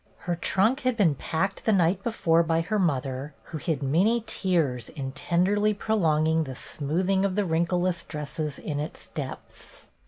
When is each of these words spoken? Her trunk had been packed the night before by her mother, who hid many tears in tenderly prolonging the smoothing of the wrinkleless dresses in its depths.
Her 0.25 0.35
trunk 0.35 0.79
had 0.79 0.97
been 0.97 1.13
packed 1.13 1.63
the 1.65 1.71
night 1.71 2.01
before 2.01 2.41
by 2.41 2.61
her 2.61 2.79
mother, 2.79 3.35
who 3.43 3.59
hid 3.59 3.83
many 3.83 4.23
tears 4.25 4.89
in 4.89 5.11
tenderly 5.11 5.75
prolonging 5.75 6.43
the 6.45 6.55
smoothing 6.55 7.23
of 7.23 7.35
the 7.35 7.45
wrinkleless 7.45 8.03
dresses 8.07 8.57
in 8.57 8.79
its 8.79 9.09
depths. 9.09 9.89